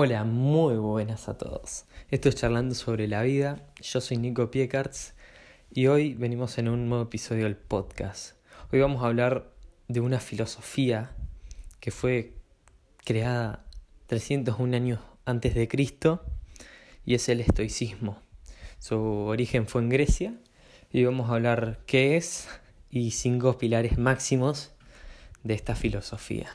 [0.00, 1.84] Hola, muy buenas a todos.
[2.08, 3.66] Esto es Charlando sobre la vida.
[3.82, 5.14] Yo soy Nico Piekarts
[5.72, 8.36] y hoy venimos en un nuevo episodio del podcast.
[8.70, 9.50] Hoy vamos a hablar
[9.88, 11.16] de una filosofía
[11.80, 12.34] que fue
[13.04, 13.64] creada
[14.06, 16.24] 301 años antes de Cristo
[17.04, 18.22] y es el estoicismo.
[18.78, 20.34] Su origen fue en Grecia
[20.92, 22.48] y vamos a hablar qué es
[22.88, 24.70] y cinco pilares máximos
[25.42, 26.54] de esta filosofía.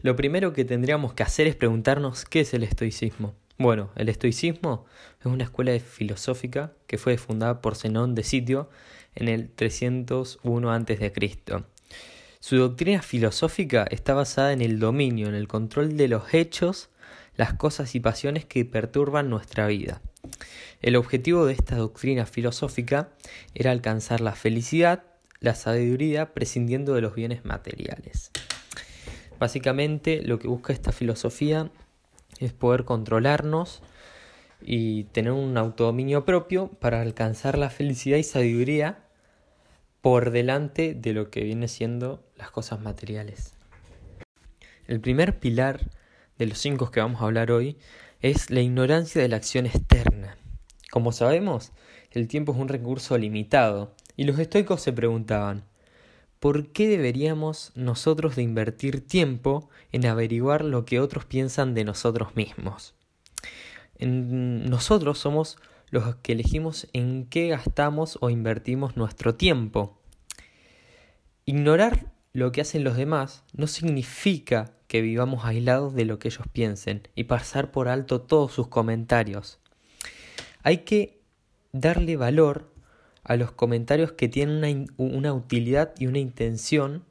[0.00, 3.34] Lo primero que tendríamos que hacer es preguntarnos qué es el estoicismo.
[3.58, 4.86] Bueno, el estoicismo
[5.18, 8.70] es una escuela filosófica que fue fundada por Zenón de Sitio
[9.16, 11.12] en el 301 a.C.
[12.38, 16.90] Su doctrina filosófica está basada en el dominio, en el control de los hechos,
[17.34, 20.00] las cosas y pasiones que perturban nuestra vida.
[20.80, 23.08] El objetivo de esta doctrina filosófica
[23.52, 25.02] era alcanzar la felicidad,
[25.40, 28.30] la sabiduría, prescindiendo de los bienes materiales.
[29.38, 31.70] Básicamente lo que busca esta filosofía
[32.40, 33.82] es poder controlarnos
[34.60, 39.04] y tener un autodominio propio para alcanzar la felicidad y sabiduría
[40.00, 43.54] por delante de lo que viene siendo las cosas materiales.
[44.86, 45.90] El primer pilar
[46.38, 47.76] de los cinco que vamos a hablar hoy
[48.20, 50.36] es la ignorancia de la acción externa.
[50.90, 51.72] Como sabemos,
[52.10, 55.64] el tiempo es un recurso limitado y los estoicos se preguntaban,
[56.40, 62.36] ¿por qué deberíamos nosotros de invertir tiempo en averiguar lo que otros piensan de nosotros
[62.36, 62.94] mismos?
[64.00, 65.58] nosotros somos
[65.90, 69.98] los que elegimos en qué gastamos o invertimos nuestro tiempo.
[71.46, 76.46] Ignorar lo que hacen los demás no significa que vivamos aislados de lo que ellos
[76.52, 79.58] piensen y pasar por alto todos sus comentarios.
[80.62, 81.20] Hay que
[81.72, 82.72] darle valor
[83.28, 87.04] a los comentarios que tienen una, utilidad y una intención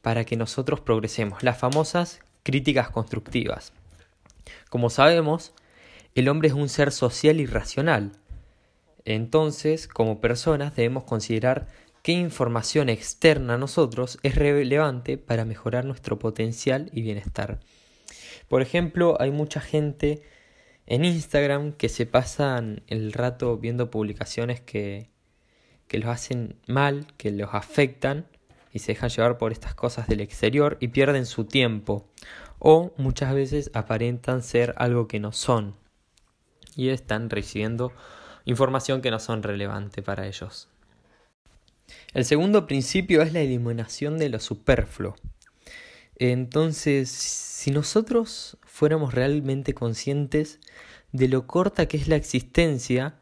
[0.00, 3.74] para que nosotros progresemos, las famosas críticas constructivas.
[4.70, 5.52] Como sabemos,
[6.14, 8.12] el hombre es un ser social y racional.
[9.04, 11.66] Entonces, como personas, debemos considerar
[12.02, 17.60] qué información externa a nosotros es relevante para mejorar nuestro potencial y bienestar.
[18.48, 20.22] Por ejemplo, hay mucha gente
[20.86, 25.12] en Instagram que se pasan el rato viendo publicaciones que,
[25.88, 28.26] que los hacen mal, que los afectan
[28.72, 32.08] y se dejan llevar por estas cosas del exterior y pierden su tiempo
[32.58, 35.76] o muchas veces aparentan ser algo que no son
[36.76, 37.92] y están recibiendo
[38.44, 40.68] información que no son relevante para ellos.
[42.12, 45.14] El segundo principio es la eliminación de lo superfluo.
[46.16, 50.60] Entonces, si nosotros fuéramos realmente conscientes
[51.12, 53.16] de lo corta que es la existencia,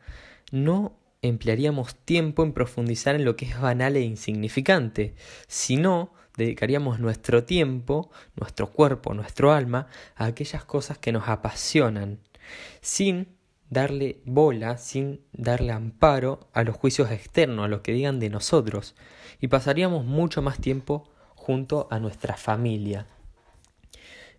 [0.50, 5.14] no emplearíamos tiempo en profundizar en lo que es banal e insignificante,
[5.46, 12.18] sino dedicaríamos nuestro tiempo, nuestro cuerpo, nuestro alma a aquellas cosas que nos apasionan,
[12.80, 13.28] sin
[13.70, 18.94] darle bola, sin darle amparo a los juicios externos, a lo que digan de nosotros,
[19.40, 23.06] y pasaríamos mucho más tiempo junto a nuestra familia.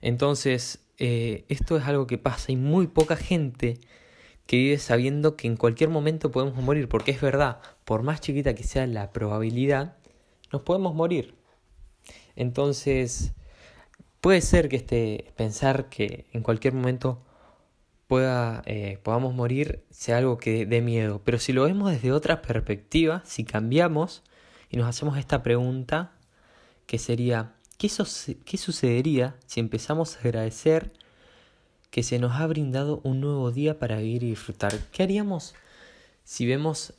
[0.01, 3.79] Entonces, eh, esto es algo que pasa y muy poca gente
[4.45, 8.55] que vive sabiendo que en cualquier momento podemos morir, porque es verdad, por más chiquita
[8.55, 9.97] que sea la probabilidad,
[10.51, 11.35] nos podemos morir.
[12.35, 13.33] Entonces,
[14.21, 17.23] puede ser que este pensar que en cualquier momento
[18.07, 22.41] pueda, eh, podamos morir sea algo que dé miedo, pero si lo vemos desde otra
[22.41, 24.23] perspectiva, si cambiamos
[24.69, 26.13] y nos hacemos esta pregunta,
[26.85, 27.89] que sería, ¿qué,
[28.45, 30.91] qué sucedería si empezamos a agradecer
[31.93, 34.73] que se nos ha brindado un nuevo día para vivir y disfrutar.
[34.91, 35.53] ¿Qué haríamos
[36.23, 36.95] si vemos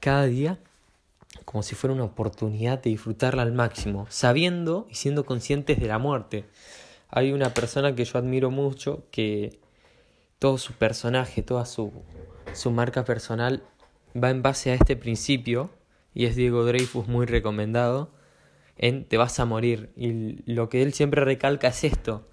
[0.00, 0.58] cada día
[1.44, 5.98] como si fuera una oportunidad de disfrutarla al máximo, sabiendo y siendo conscientes de la
[5.98, 6.46] muerte?
[7.10, 9.60] Hay una persona que yo admiro mucho que
[10.38, 11.92] todo su personaje, toda su,
[12.54, 13.62] su marca personal
[14.16, 15.68] va en base a este principio
[16.14, 18.10] y es Diego Dreyfus muy recomendado
[18.78, 22.26] en te vas a morir y lo que él siempre recalca es esto,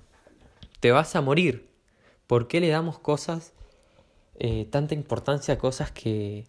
[0.79, 1.74] te vas a morir,
[2.27, 3.53] ¿Por qué le damos cosas,
[4.39, 6.45] eh, tanta importancia a cosas que,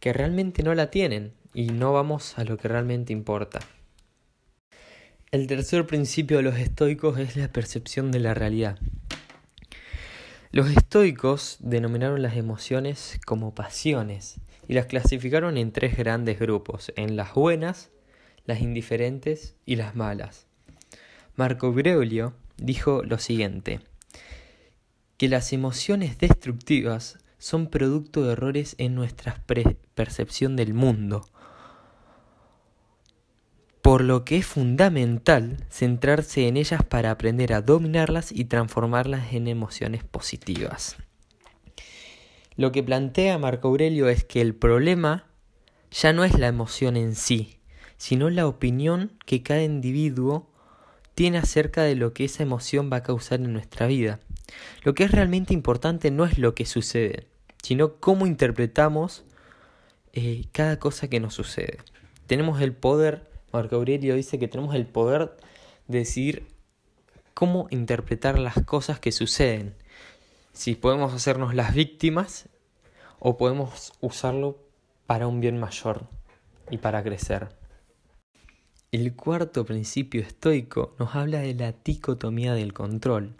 [0.00, 3.60] que realmente no la tienen y no vamos a lo que realmente importa?
[5.30, 8.78] El tercer principio de los estoicos es la percepción de la realidad.
[10.50, 17.14] Los estoicos denominaron las emociones como pasiones y las clasificaron en tres grandes grupos, en
[17.14, 17.90] las buenas,
[18.44, 20.46] las indiferentes y las malas.
[21.36, 23.80] Marco Aurelio dijo lo siguiente,
[25.20, 29.44] que las emociones destructivas son producto de errores en nuestra
[29.94, 31.28] percepción del mundo.
[33.82, 39.46] por lo que es fundamental centrarse en ellas para aprender a dominarlas y transformarlas en
[39.46, 40.96] emociones positivas.
[42.56, 45.26] Lo que plantea Marco Aurelio es que el problema
[45.90, 47.60] ya no es la emoción en sí,
[47.98, 50.50] sino la opinión que cada individuo
[51.14, 54.20] tiene acerca de lo que esa emoción va a causar en nuestra vida.
[54.82, 57.26] Lo que es realmente importante no es lo que sucede,
[57.62, 59.24] sino cómo interpretamos
[60.12, 61.78] eh, cada cosa que nos sucede.
[62.26, 65.36] Tenemos el poder, Marco Aurelio dice que tenemos el poder
[65.88, 66.46] de decir
[67.34, 69.74] cómo interpretar las cosas que suceden.
[70.52, 72.48] Si podemos hacernos las víctimas
[73.18, 74.58] o podemos usarlo
[75.06, 76.06] para un bien mayor
[76.70, 77.48] y para crecer.
[78.92, 83.36] El cuarto principio estoico nos habla de la dicotomía del control.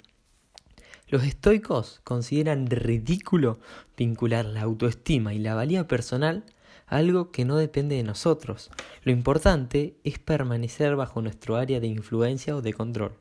[1.10, 3.58] Los estoicos consideran ridículo
[3.96, 6.44] vincular la autoestima y la valía personal
[6.86, 8.70] a algo que no depende de nosotros.
[9.02, 13.18] Lo importante es permanecer bajo nuestro área de influencia o de control.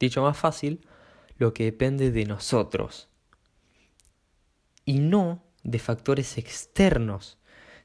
[0.00, 0.84] Dicho más fácil,
[1.36, 3.06] lo que depende de nosotros.
[4.84, 7.38] Y no de factores externos.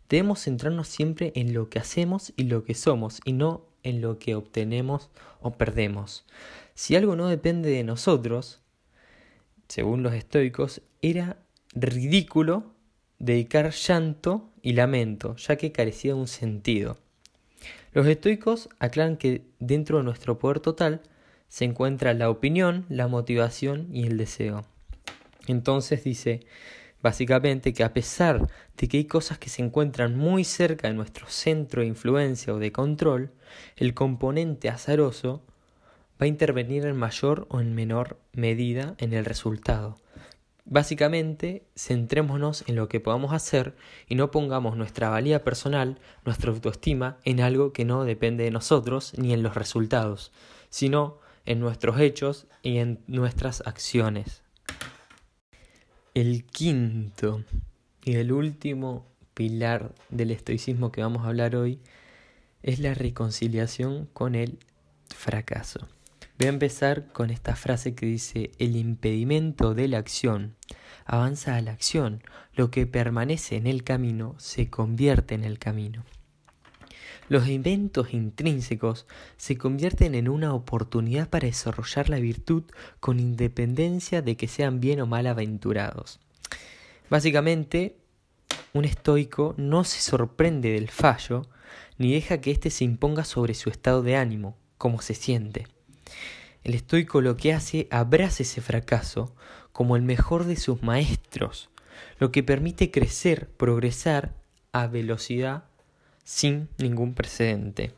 [0.10, 4.18] Debemos centrarnos siempre en lo que hacemos y lo que somos y no en lo
[4.18, 5.12] que obtenemos
[5.42, 6.26] o perdemos.
[6.74, 8.64] Si algo no depende de nosotros,
[9.74, 11.38] según los estoicos, era
[11.74, 12.76] ridículo
[13.18, 17.00] dedicar llanto y lamento, ya que carecía de un sentido.
[17.92, 21.02] Los estoicos aclaran que dentro de nuestro poder total
[21.48, 24.64] se encuentra la opinión, la motivación y el deseo.
[25.48, 26.42] Entonces dice,
[27.02, 28.48] Básicamente que a pesar
[28.78, 32.60] de que hay cosas que se encuentran muy cerca de nuestro centro de influencia o
[32.60, 33.34] de control,
[33.76, 35.44] el componente azaroso
[36.24, 39.98] va a intervenir en mayor o en menor medida en el resultado.
[40.64, 43.76] Básicamente, centrémonos en lo que podamos hacer
[44.08, 49.12] y no pongamos nuestra valía personal, nuestra autoestima, en algo que no depende de nosotros
[49.18, 50.32] ni en los resultados,
[50.70, 54.44] sino en nuestros hechos y en nuestras acciones.
[56.14, 57.44] El quinto
[58.06, 61.82] y el último pilar del estoicismo que vamos a hablar hoy
[62.62, 64.58] es la reconciliación con el
[65.10, 65.90] fracaso.
[66.44, 70.58] Voy a empezar con esta frase que dice, el impedimento de la acción
[71.06, 72.22] avanza a la acción,
[72.54, 76.04] lo que permanece en el camino se convierte en el camino.
[77.30, 79.08] Los eventos intrínsecos
[79.38, 82.64] se convierten en una oportunidad para desarrollar la virtud
[83.00, 86.20] con independencia de que sean bien o mal aventurados.
[87.10, 87.96] Básicamente,
[88.74, 91.48] un estoico no se sorprende del fallo
[91.98, 95.68] ni deja que éste se imponga sobre su estado de ánimo, como se siente.
[96.64, 99.36] El estoico lo que hace abraza ese fracaso
[99.72, 101.70] como el mejor de sus maestros,
[102.20, 104.34] lo que permite crecer, progresar
[104.72, 105.66] a velocidad
[106.24, 107.92] sin ningún precedente.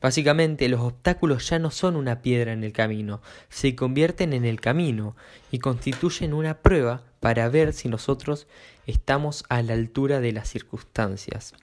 [0.00, 4.60] Básicamente los obstáculos ya no son una piedra en el camino, se convierten en el
[4.60, 5.16] camino
[5.50, 8.46] y constituyen una prueba para ver si nosotros
[8.86, 11.54] estamos a la altura de las circunstancias.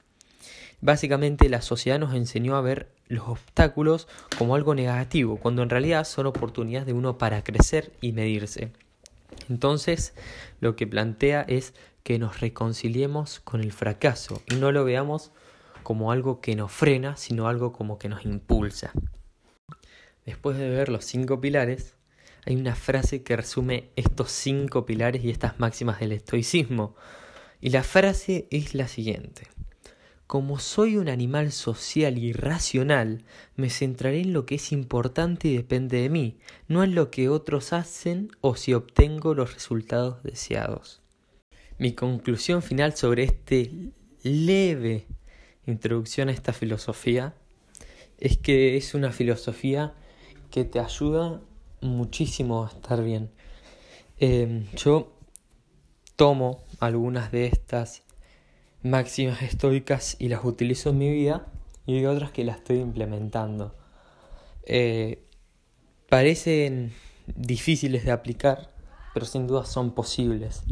[0.81, 4.07] Básicamente la sociedad nos enseñó a ver los obstáculos
[4.37, 8.71] como algo negativo, cuando en realidad son oportunidades de uno para crecer y medirse.
[9.49, 10.13] Entonces,
[10.61, 11.73] lo que plantea es
[12.03, 15.31] que nos reconciliemos con el fracaso y no lo veamos
[15.83, 18.91] como algo que nos frena, sino algo como que nos impulsa.
[20.25, 21.95] Después de ver los cinco pilares,
[22.45, 26.95] hay una frase que resume estos cinco pilares y estas máximas del estoicismo.
[27.59, 29.47] Y la frase es la siguiente.
[30.29, 33.23] Como soy un animal social y racional,
[33.55, 37.29] me centraré en lo que es importante y depende de mí, no en lo que
[37.29, 41.01] otros hacen o si obtengo los resultados deseados.
[41.79, 43.71] Mi conclusión final sobre este
[44.21, 45.07] leve
[45.65, 47.33] introducción a esta filosofía
[48.19, 49.95] es que es una filosofía
[50.51, 51.41] que te ayuda
[51.81, 53.31] muchísimo a estar bien.
[54.19, 55.11] Em, yo
[56.15, 58.03] tomo algunas de estas
[58.83, 61.47] máximas estoicas y las utilizo en mi vida
[61.85, 63.75] y otras que las estoy implementando.
[64.63, 65.23] Eh,
[66.07, 66.93] parecen
[67.35, 68.69] difíciles de aplicar,
[69.13, 70.63] pero sin duda son posibles.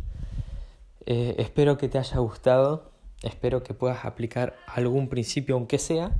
[1.06, 2.92] Eh, espero que te haya gustado
[3.24, 6.12] Espero que puedas aplicar algún principio aunque sea.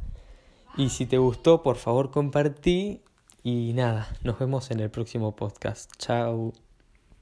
[0.76, 3.02] Y si te gustó, por favor compartí.
[3.44, 5.92] Y nada, nos vemos en el próximo podcast.
[5.98, 6.54] Chao.